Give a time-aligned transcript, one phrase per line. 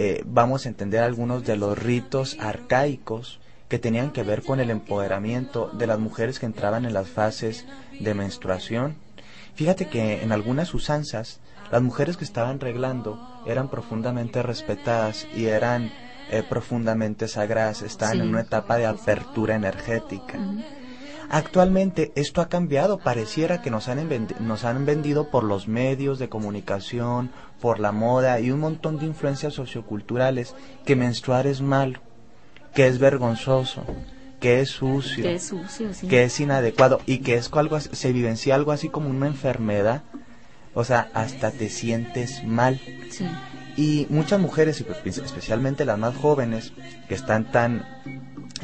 [0.00, 4.70] eh, vamos a entender algunos de los ritos arcaicos que tenían que ver con el
[4.70, 7.66] empoderamiento de las mujeres que entraban en las fases
[7.98, 8.94] de menstruación.
[9.56, 11.40] Fíjate que en algunas usanzas
[11.72, 15.90] las mujeres que estaban reglando eran profundamente respetadas y eran
[16.30, 20.38] eh, profundamente sagradas, estaban en una etapa de apertura energética.
[21.30, 24.08] Actualmente esto ha cambiado, pareciera que nos han,
[24.40, 29.06] nos han vendido por los medios de comunicación, por la moda y un montón de
[29.06, 30.54] influencias socioculturales
[30.86, 32.00] que menstruar es malo,
[32.72, 33.84] que es vergonzoso,
[34.40, 35.24] que es sucio,
[36.08, 40.02] que es, inadecuado y que es algo, se vivencia algo así como una enfermedad,
[40.74, 42.80] o sea, hasta te sientes mal.
[43.76, 46.72] Y muchas mujeres, y pues, especialmente las más jóvenes,
[47.06, 47.84] que están tan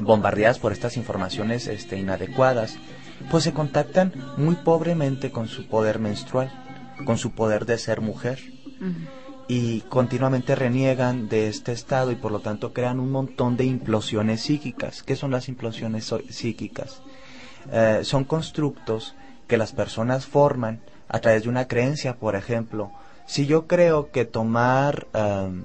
[0.00, 2.76] bombardeadas por estas informaciones este, inadecuadas,
[3.30, 6.50] pues se contactan muy pobremente con su poder menstrual,
[7.04, 8.40] con su poder de ser mujer.
[9.48, 14.40] Y continuamente reniegan de este estado y por lo tanto crean un montón de implosiones
[14.40, 15.02] psíquicas.
[15.02, 17.02] ¿Qué son las implosiones psíquicas?
[17.70, 19.14] Eh, son constructos
[19.46, 22.90] que las personas forman a través de una creencia, por ejemplo.
[23.26, 25.62] Si yo creo que tomar eh,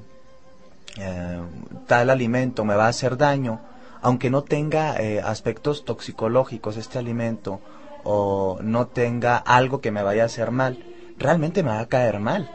[0.97, 1.39] eh,
[1.87, 3.61] tal alimento me va a hacer daño,
[4.01, 7.59] aunque no tenga eh, aspectos toxicológicos este alimento
[8.03, 10.77] o no tenga algo que me vaya a hacer mal,
[11.17, 12.49] realmente me va a caer mal.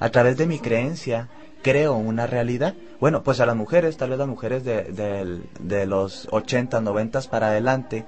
[0.00, 1.28] A través de mi creencia
[1.62, 2.74] creo una realidad.
[3.00, 7.48] Bueno, pues a las mujeres, tal vez las mujeres de, de los 80, 90 para
[7.48, 8.04] adelante,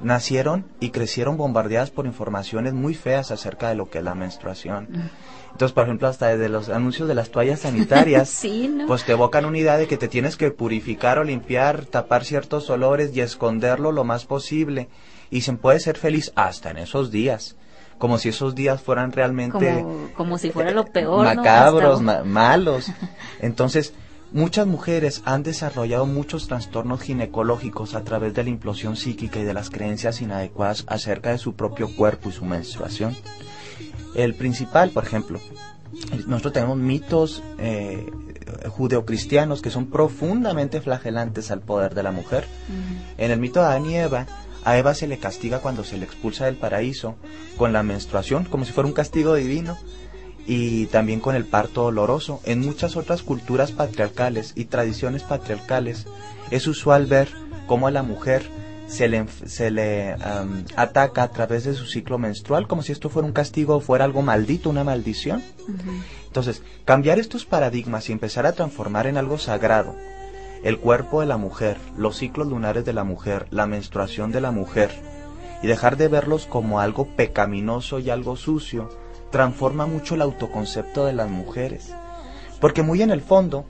[0.00, 4.88] nacieron y crecieron bombardeadas por informaciones muy feas acerca de lo que es la menstruación.
[4.90, 5.10] Mm.
[5.52, 8.42] Entonces, por ejemplo, hasta desde los anuncios de las toallas sanitarias,
[8.86, 12.68] pues te evocan una idea de que te tienes que purificar o limpiar, tapar ciertos
[12.68, 14.88] olores y esconderlo lo más posible.
[15.30, 17.56] Y se puede ser feliz hasta en esos días.
[17.96, 19.82] Como si esos días fueran realmente...
[20.14, 21.24] Como, si fuera lo peor.
[21.24, 22.92] Macabros, malos.
[23.40, 23.94] Entonces,
[24.32, 29.54] Muchas mujeres han desarrollado muchos trastornos ginecológicos a través de la implosión psíquica y de
[29.54, 33.16] las creencias inadecuadas acerca de su propio cuerpo y su menstruación.
[34.14, 35.40] El principal, por ejemplo,
[36.26, 38.10] nosotros tenemos mitos eh,
[38.68, 42.46] judeocristianos que son profundamente flagelantes al poder de la mujer.
[43.18, 44.26] En el mito de Adán y Eva,
[44.64, 47.14] a Eva se le castiga cuando se le expulsa del paraíso
[47.56, 49.78] con la menstruación, como si fuera un castigo divino,
[50.46, 52.40] y también con el parto doloroso.
[52.44, 56.06] En muchas otras culturas patriarcales y tradiciones patriarcales
[56.50, 57.28] es usual ver
[57.66, 58.48] cómo a la mujer
[58.86, 60.14] se le, se le
[60.76, 64.04] ataca a través de su ciclo menstrual, como si esto fuera un castigo o fuera
[64.04, 65.42] algo maldito, una maldición.
[66.26, 69.96] Entonces, cambiar estos paradigmas y empezar a transformar en algo sagrado
[70.62, 74.50] el cuerpo de la mujer, los ciclos lunares de la mujer, la menstruación de la
[74.50, 74.90] mujer,
[75.62, 78.88] y dejar de verlos como algo pecaminoso y algo sucio,
[79.36, 81.92] transforma mucho el autoconcepto de las mujeres.
[82.58, 83.66] Porque muy en el fondo,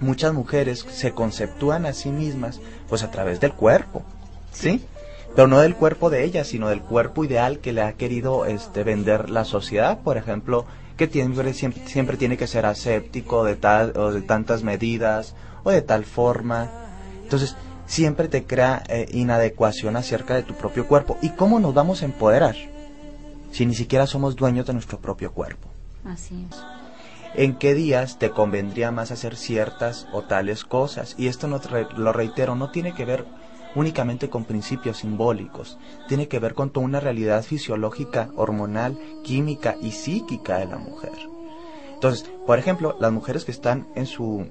[0.00, 4.02] muchas mujeres se conceptúan a sí mismas pues a través del cuerpo.
[4.50, 4.82] ¿sí?
[5.36, 8.82] Pero no del cuerpo de ella, sino del cuerpo ideal que le ha querido este,
[8.82, 10.64] vender la sociedad, por ejemplo,
[10.96, 15.82] que siempre, siempre, tiene que ser aséptico de tal o de tantas medidas o de
[15.82, 16.72] tal forma.
[17.22, 17.54] Entonces,
[17.86, 21.18] siempre te crea eh, inadecuación acerca de tu propio cuerpo.
[21.22, 22.56] ¿Y cómo nos vamos a empoderar?
[23.50, 25.68] Si ni siquiera somos dueños de nuestro propio cuerpo.
[26.04, 26.56] Así es.
[27.34, 31.14] ¿En qué días te convendría más hacer ciertas o tales cosas?
[31.18, 31.60] Y esto no
[31.96, 33.26] lo reitero, no tiene que ver
[33.74, 39.92] únicamente con principios simbólicos, tiene que ver con toda una realidad fisiológica, hormonal, química y
[39.92, 41.12] psíquica de la mujer.
[41.92, 44.46] Entonces, por ejemplo, las mujeres que están en su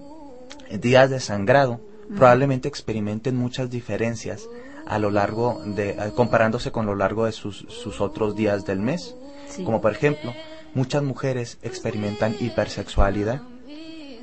[0.69, 1.79] días de sangrado
[2.15, 4.47] probablemente experimenten muchas diferencias
[4.89, 9.15] a lo largo de comparándose con lo largo de sus, sus otros días del mes.
[9.63, 10.33] Como por ejemplo,
[10.73, 13.41] muchas mujeres experimentan hipersexualidad,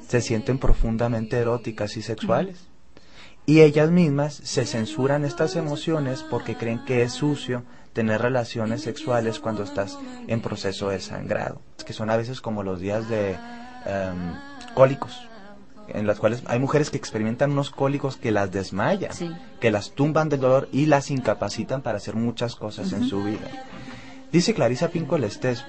[0.06, 2.68] se sienten profundamente eróticas y sexuales
[3.46, 9.38] y ellas mismas se censuran estas emociones porque creen que es sucio tener relaciones sexuales
[9.38, 13.32] cuando estás en proceso de sangrado, que son a veces como los días de
[13.86, 14.34] em,
[14.74, 15.28] cólicos,
[15.88, 19.12] en las cuales hay mujeres que experimentan unos cólicos que las desmayan,
[19.60, 23.48] que las tumban del dolor y las incapacitan para hacer muchas cosas en su vida.
[24.32, 25.64] Dice Clarisa Pinco Estés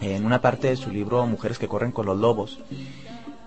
[0.00, 2.60] en una parte de su libro Mujeres que corren con los lobos,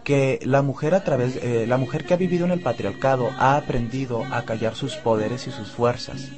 [0.04, 3.56] que la mujer a través eh, la mujer que ha vivido en el patriarcado ha
[3.56, 6.30] aprendido a callar sus poderes y sus fuerzas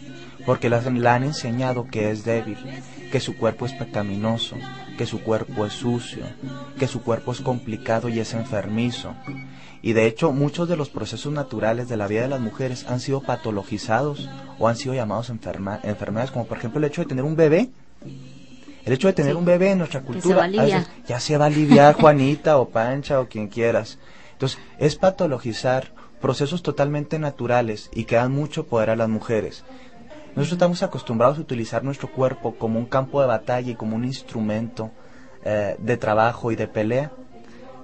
[0.45, 2.57] porque la, la han enseñado que es débil
[3.11, 4.55] que su cuerpo es pecaminoso
[4.97, 6.25] que su cuerpo es sucio
[6.77, 9.13] que su cuerpo es complicado y es enfermizo
[9.81, 12.99] y de hecho muchos de los procesos naturales de la vida de las mujeres han
[12.99, 17.35] sido patologizados o han sido llamados enfermedades como por ejemplo el hecho de tener un
[17.35, 17.69] bebé
[18.85, 22.57] el hecho de tener un bebé en nuestra cultura ya se va a aliviar Juanita
[22.59, 23.97] o Pancha o quien quieras.
[24.33, 29.63] Entonces, es patologizar procesos totalmente naturales y que dan mucho poder a las mujeres.
[30.35, 34.03] Nosotros estamos acostumbrados a utilizar nuestro cuerpo como un campo de batalla y como un
[34.03, 34.91] instrumento
[35.45, 37.13] eh, de trabajo y de pelea.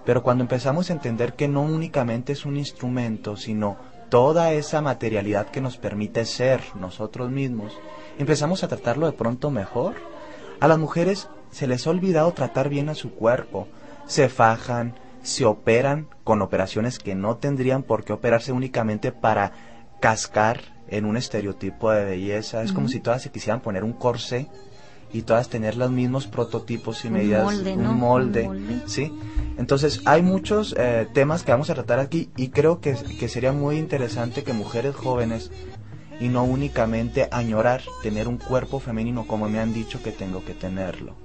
[0.03, 3.77] Pero cuando empezamos a entender que no únicamente es un instrumento, sino
[4.09, 7.79] toda esa materialidad que nos permite ser nosotros mismos,
[8.19, 9.95] empezamos a tratarlo de pronto mejor.
[10.59, 13.69] A las mujeres se les ha olvidado tratar bien a su cuerpo.
[14.07, 19.53] Se fajan, se operan con operaciones que no tendrían por qué operarse únicamente para
[20.01, 20.59] cascar
[20.89, 22.63] en un estereotipo de belleza.
[22.63, 24.49] Es como si todas se quisieran poner un corsé
[25.13, 27.93] y todas tener los mismos prototipos y Un medidas, molde, un ¿no?
[27.93, 28.81] molde, Un molde.
[28.87, 29.13] ¿sí?
[29.57, 33.53] Entonces hay muchos eh, temas que vamos a tratar aquí y creo que, que sería
[33.53, 35.51] muy interesante que mujeres jóvenes
[36.19, 40.53] y no únicamente añorar tener un cuerpo femenino como me han dicho que tengo que
[40.53, 41.15] tenerlo.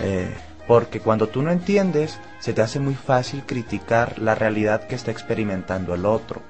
[0.00, 0.32] Eh,
[0.66, 5.10] porque cuando tú no entiendes, se te hace muy fácil criticar la realidad que está
[5.10, 6.42] experimentando el otro.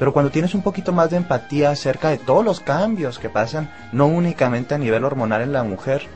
[0.00, 3.70] Pero cuando tienes un poquito más de empatía acerca de todos los cambios que pasan,
[3.92, 6.08] no únicamente a nivel hormonal en la mujer,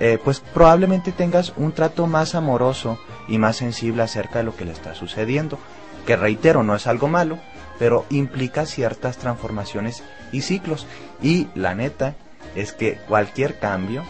[0.00, 2.98] eh, pues probablemente tengas un trato más amoroso
[3.28, 5.56] y más sensible acerca de lo que le está sucediendo.
[6.04, 7.38] Que reitero, no es algo malo,
[7.78, 10.02] pero implica ciertas transformaciones
[10.32, 10.88] y ciclos.
[11.22, 12.16] Y la neta
[12.56, 14.02] es que cualquier cambio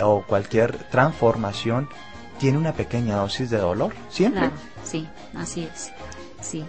[0.00, 1.88] o cualquier transformación
[2.40, 4.40] tiene una pequeña dosis de dolor, siempre.
[4.40, 5.92] Claro, sí, así es.
[6.40, 6.64] Sí.